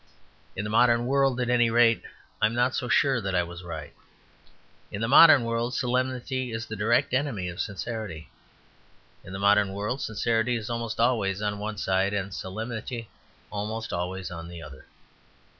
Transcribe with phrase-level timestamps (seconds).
[0.55, 2.01] In the modern world, at any rate,
[2.41, 3.93] I am not so sure that I was right.
[4.89, 8.31] In the modern world solemnity is the direct enemy of sincerity.
[9.23, 13.09] In the modern world sincerity is almost always on one side, and solemnity
[13.51, 14.87] almost always on the other.